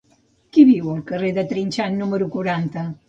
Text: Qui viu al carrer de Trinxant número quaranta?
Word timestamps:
Qui 0.55 0.61
viu 0.69 0.87
al 0.93 1.03
carrer 1.11 1.29
de 1.37 1.43
Trinxant 1.51 2.01
número 2.01 2.31
quaranta? 2.37 2.87